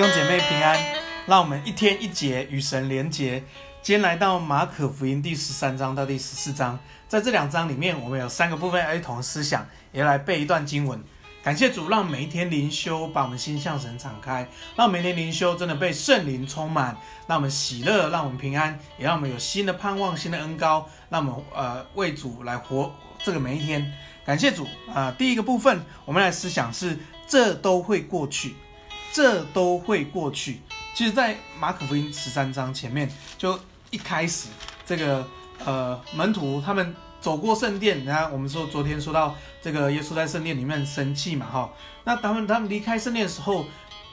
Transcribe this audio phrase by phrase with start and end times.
[0.00, 0.78] 弟兄姐妹平安，
[1.26, 3.38] 让我们一天一节与神连结。
[3.82, 10.98] 今天来到马可福音第十三章到第十四章，在这两章里面，我们有三个部分要一同思想，也来背一段经文。
[11.42, 16.96] 感谢主，让每一天灵修把我们心向神敞开，让每一天灵修真的被圣灵充满，
[17.26, 22.90] 让我们喜乐，让我们平安，也让我们有新的盼望、新的恩膏，让我们呃为主来活
[23.22, 23.92] 这个每一天。
[24.24, 28.54] 感谢主啊、第一个部分，我们来思想是这都会过去。
[29.12, 30.60] 这都会过去。
[30.94, 33.58] 其实，在马可福音十三章前面，就
[33.90, 34.48] 一开始，
[34.84, 35.26] 这个
[35.64, 41.70] 呃门徒他们走过圣殿，然后我们说昨天说到这个耶稣在圣殿里面生气嘛，哈，
[42.04, 43.64] 那他们他们离开圣殿的时候，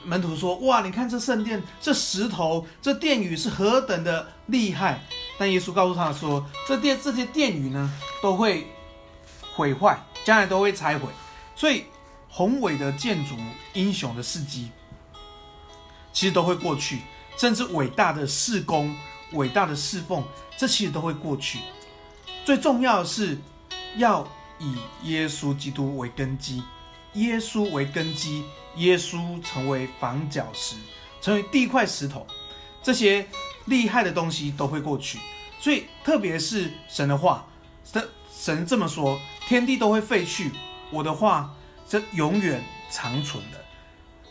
[0.04, 5.02] 门徒说：哇，你看这圣殿，这石头，这殿宇是何等的厉害！
[5.38, 7.90] 但耶稣告诉他说，这殿这些殿宇呢，
[8.22, 8.66] 都会
[9.54, 11.08] 毁坏，将来都会拆毁。
[11.54, 11.84] 所以
[12.28, 13.34] 宏伟的建筑、
[13.74, 14.70] 英雄的事迹。
[16.18, 17.02] 其实都会过去，
[17.36, 18.92] 甚至伟大的事工、
[19.34, 20.24] 伟大的侍奉，
[20.56, 21.60] 这其实都会过去。
[22.44, 23.38] 最重要的是
[23.98, 26.60] 要以耶稣基督为根基，
[27.12, 28.42] 耶稣为根基，
[28.74, 30.74] 耶稣成为房角石，
[31.20, 32.26] 成为第一块石头。
[32.82, 33.24] 这些
[33.66, 35.20] 厉害的东西都会过去。
[35.60, 37.46] 所以，特别是神的话，
[37.84, 40.50] 神神这么说：天地都会废去，
[40.90, 41.54] 我的话
[41.88, 42.60] 这永远
[42.90, 43.67] 长存的。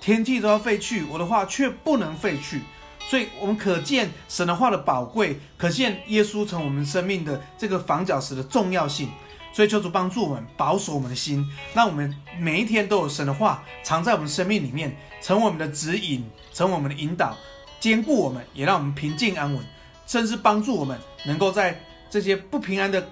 [0.07, 2.61] 天地都要废去，我的话却不能废去，
[3.09, 9.09] 所以我们可见神的话的宝贵，可见耶稣成我们生命的这个房角石的重要性。
[9.51, 17.35] 所以求主帮助我们保守我们的心，让我们每一天都有神的话藏在我们生命里面，成为我们的指引，成为我们的引导，
[17.77, 19.61] 坚固我们，也让我们平静安稳，
[20.05, 21.77] 甚至帮助我们能够在
[22.09, 23.05] 这些不平安的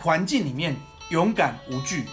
[0.00, 0.74] 环境里面
[1.10, 2.04] 勇敢无惧。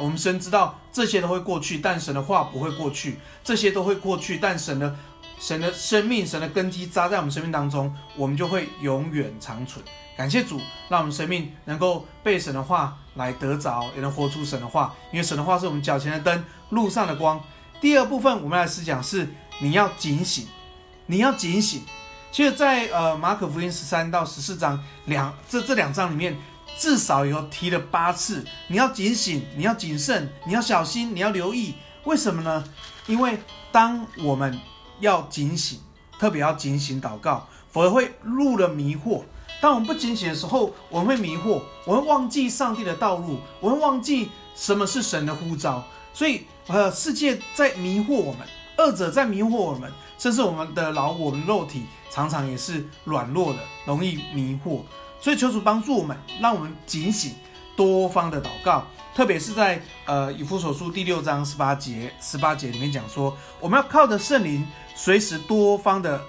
[0.00, 3.18] 我们深知道这些都会过去，但神的话不会过去。
[3.44, 4.96] 这些都会过去，但神的
[5.38, 9.84] 神的生命、神的根基扎在我们生命当中，我们就会永远长存。
[10.16, 14.94] 感谢主，让我们生命能够被神的话来得着，也能活出神的话。
[15.12, 17.40] 因为神的话是我们脚前的灯，路上的光。
[17.80, 19.28] 第二部分，我们来思想是
[19.60, 20.46] 你要警醒，
[21.06, 21.82] 你要警醒。
[22.32, 26.36] 其实在，在呃马可福音十三到十四章两这这两章里面。
[26.78, 31.74] 至少有提了八次，你要警醒，你要谨慎，你要小心，你要留意。
[32.04, 32.64] 为什么呢？
[33.06, 33.38] 因为
[33.70, 34.58] 当我们
[35.00, 35.80] 要警醒，
[36.18, 39.22] 特别要警醒祷告，否则会入了迷惑。
[39.60, 45.84] 当我们不警醒的时候，我们会迷惑，我们忘记上帝的道路，我们忘记什么是神的呼召。
[46.14, 48.40] 所以，呃，世界在迷惑我们，
[48.78, 54.80] 恶者在迷惑我们，甚至我们的老我们肉体常常也是软弱的，容易迷惑。
[55.20, 57.34] 所以求主帮助我们，让我们警醒，
[57.76, 66.20] 多方的祷告，特别是在呃以弗所书第六章十八节十八节里面讲说，我们要靠着圣灵，随时多方的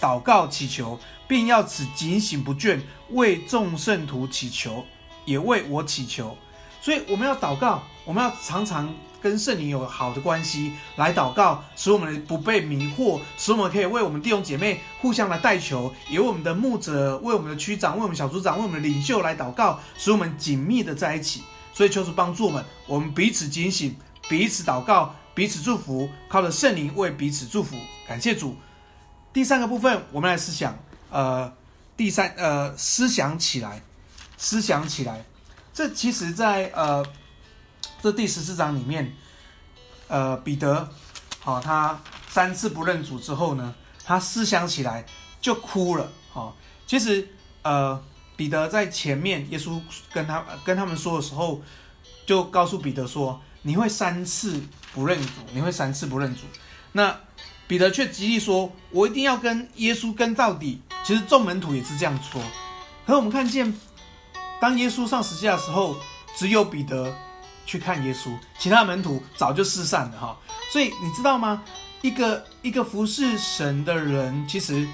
[0.00, 4.84] 祷告祈求，并要此警醒不倦，为众圣徒祈求，
[5.26, 6.36] 也为我祈求。
[6.88, 8.88] 所以我们要祷告，我们要常常。
[9.20, 21.42] 跟圣灵有好的关系，来祷告，使我们不被迷惑，使我们可以为我们弟兄姐妹互相来代求，也为我们的牧者、为我们的区长、为我们小组长、为我们的领袖来祷告，使我们紧密的在一起。
[21.74, 23.96] 所以求主帮助我们，我们彼此警醒，
[24.28, 27.76] 彼此祷告，彼此祝福，靠着圣灵为彼此祝福。
[28.06, 28.56] 感谢主。
[29.32, 30.78] 第三个部分，我们来思想，
[31.10, 31.52] 呃，
[31.96, 33.82] 第三，呃，思想起来，
[34.36, 35.24] 思想起来，
[35.78, 37.06] 这其实在呃。
[38.00, 39.12] 这第十四章里面，
[40.06, 40.88] 呃，彼得，
[41.40, 43.74] 好、哦，他三次不认主之后呢，
[44.04, 45.04] 他思想起来
[45.40, 46.54] 就哭了，好、哦，
[46.86, 47.28] 其实，
[47.62, 48.00] 呃，
[48.36, 49.80] 彼得在前面，耶稣
[50.12, 51.60] 跟他跟他们说的时候，
[52.24, 54.60] 就告诉彼得说，你会三次
[54.94, 56.42] 不认主，你会三次不认主。
[56.92, 57.18] 那
[57.66, 60.80] 彼得却极力说，我一定要跟耶稣跟到底。
[61.04, 62.40] 其实众门徒也是这样说。
[63.04, 63.74] 可是我们看见，
[64.60, 65.96] 当耶稣上十字架的时候，
[66.36, 67.14] 只有彼得。
[67.66, 70.34] 去看耶稣，其他门徒早就失散了哈。
[70.72, 71.62] 所以你知道吗？
[72.00, 74.88] 一个一个服侍神的人，其实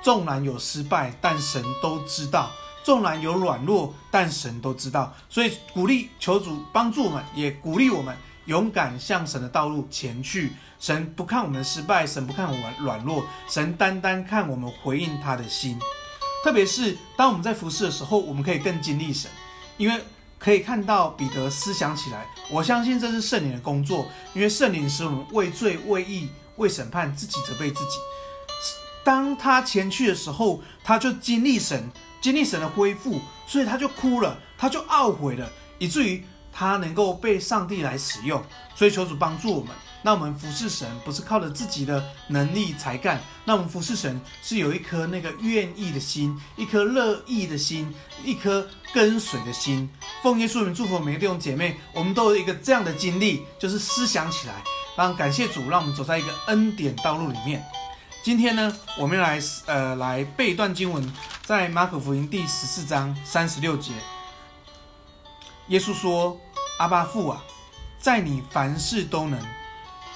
[0.00, 2.48] 纵然有失败，但神都知道；
[2.84, 5.12] 纵然有软弱，但神都知道。
[5.28, 10.52] 所以鼓励求主帮助我们，也鼓励我们勇敢向神的道路前去。
[10.78, 15.76] 神不看我们的失败，神不看我们软弱，神单单看我们回应他的心。
[16.42, 19.30] 特别是当我们在服侍的时候，我们可以更经历神，
[19.76, 20.00] 因为。
[20.44, 28.00] 可以看到彼得思想起来，我相信这是圣灵的工作，因为圣灵使我们畏罪、畏义、畏审判，自己责备自己。
[29.04, 31.88] 当他前去的时候，他就经历神，
[32.20, 35.48] 经历神的恢复，所以他就哭了，他就懊悔了，
[35.78, 38.42] 以至于他能够被上帝来使用。
[38.74, 47.94] 所以求主帮助我们，那我们服侍神不是靠着自己的能力才干，那我们服侍神是有一颗那个愿意的心，一颗乐意的心，
[48.24, 49.88] 一颗跟随的心。
[50.22, 54.54] 奉耶稣名祝福每个弟兄姐妹，我们都有一个这样的经历，就是思想起来，
[54.96, 57.64] 让感谢主，让我们走在一个恩典道路里面。
[58.24, 61.12] 今天呢，我们来呃来背一段经文，
[61.44, 63.92] 在马可福音第十四章三十六节，
[65.72, 66.38] 耶稣说
[66.76, 67.42] ：“阿巴父啊，
[67.98, 69.42] 在你凡事都能。”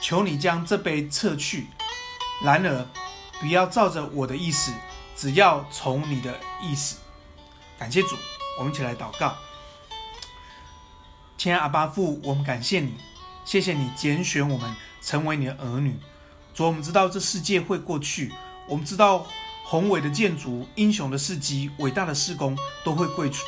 [0.02, 1.68] 求你将这杯撤去，
[2.44, 2.86] 然而
[3.40, 4.70] 不要照着我的意思，
[5.16, 6.98] 只要从你的意思。
[7.78, 8.14] 感谢主，
[8.58, 9.34] 我们一起来祷告。
[11.38, 12.92] 亲爱阿巴父，我们感谢你，
[13.46, 14.70] 谢谢你拣选我们
[15.00, 15.98] 成为你的儿女。
[16.54, 18.30] 主，我们知道这世界会过去，
[18.68, 19.26] 我们知道
[19.64, 22.54] 宏伟的建筑、英雄的事迹、伟大的事工
[22.84, 23.06] 都会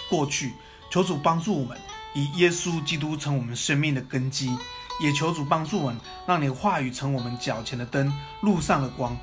[0.08, 0.54] 过去。
[0.90, 1.78] 求主帮助我们，
[2.14, 4.50] 以耶稣基督成我们生命的根基。
[5.00, 9.16] 也求主帮助我们，让你的话语成我们脚前的灯，路上的光，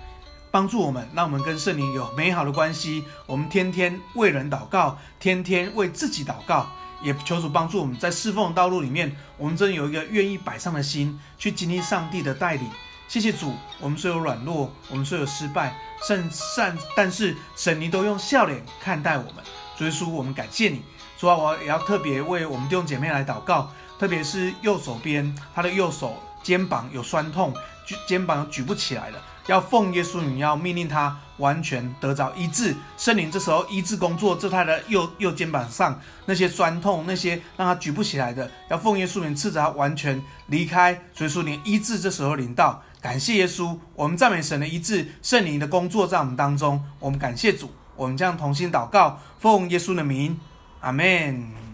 [0.50, 3.04] 帮助我们，让我们跟圣灵有美好的关系。
[3.26, 6.68] 我们天天为人祷告，天天为自己祷告。
[7.04, 12.66] 也求主帮助我们在侍奉的道路里面，我们真有一个愿意摆上的心，去经历上帝的带领。
[13.10, 15.78] 谢谢主，我们虽有软弱，我们虽有失败，
[16.08, 19.44] 甚善，但是神灵都用笑脸看待我们。
[19.78, 20.82] 主耶稣，我们感谢你。
[21.18, 23.72] 主啊，我也要特别为我们弟兄姐妹来祷告。
[23.98, 27.54] 特别是右手边，他的右手肩膀有酸痛，
[28.06, 29.22] 肩膀举不起来了。
[29.48, 32.76] 要奉耶稣名，要命令他完全得着医治。
[32.98, 41.00] 圣灵这时候医治工作，在他的右右肩膀上那些酸痛，那些让他举不起来的，要奉耶稣名赐着他完全离开。
[41.14, 50.38] 所以说，你医治这时候领到，感谢耶稣，我们赞美神的医治，圣灵的工作在我们当中，我们感谢主，我们将同心祷告，奉耶稣的名，
[50.86, 51.65] 阿门。